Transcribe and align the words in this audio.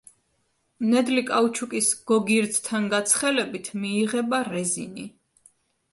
ნედლი 0.93 1.23
კაუჩუკის 1.27 1.91
გოგირდთან 2.11 2.89
გაცხელებით 2.95 3.73
მიიღება 3.85 4.41
რეზინი. 4.53 5.11